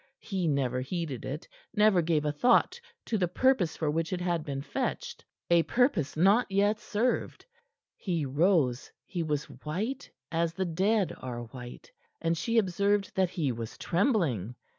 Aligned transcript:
He 0.17 0.47
never 0.47 0.81
heeded 0.81 1.25
it, 1.25 1.47
never 1.75 2.01
gave 2.01 2.25
a 2.25 2.31
thought 2.31 2.81
to 3.05 3.19
the 3.19 3.27
purpose 3.27 3.77
for 3.77 3.91
which 3.91 4.11
it 4.11 4.19
had 4.19 4.43
been 4.43 4.63
fetched, 4.63 5.23
a 5.51 5.61
purpose 5.61 6.17
not 6.17 6.49
yet 6.49 6.79
served. 6.79 7.45
He 7.95 8.25
rose. 8.25 8.91
He 9.05 9.21
was 9.21 9.43
white 9.47 10.09
as 10.31 10.53
the 10.55 10.65
dead 10.65 11.13
are 11.19 11.43
white, 11.43 11.91
and 12.19 12.35
she 12.35 12.57
observed 12.57 13.13
that 13.15 13.29
he 13.29 13.51
was 13.51 13.77
trembling. 13.77 14.55